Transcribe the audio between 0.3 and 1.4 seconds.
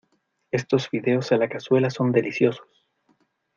Estos fideos a